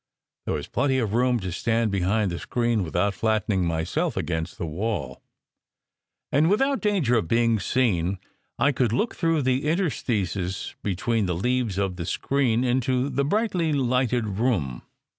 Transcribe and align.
There 0.45 0.55
was 0.55 0.65
plenty 0.67 0.97
of 0.97 1.13
room 1.13 1.39
to 1.41 1.51
stand 1.51 1.91
behind 1.91 2.31
the 2.31 2.39
screen 2.39 2.83
without 2.83 3.13
flatten 3.13 3.53
ing 3.53 3.65
myself 3.67 4.17
against 4.17 4.57
the 4.57 4.65
wall. 4.65 5.21
And 6.31 6.49
without 6.49 6.81
danger 6.81 7.17
of 7.17 7.27
being 7.27 7.59
seen 7.59 8.17
I 8.57 8.71
could 8.71 8.93
look 8.93 9.15
through 9.15 9.43
the 9.43 9.67
interstices 9.67 10.73
between 10.81 11.27
the 11.27 11.35
leaves 11.35 11.77
of 11.77 11.97
the 11.97 12.07
screen 12.07 12.63
into 12.63 13.09
the 13.09 13.23
brightly 13.23 13.73
lighted 13.73 14.25
room. 14.25 14.81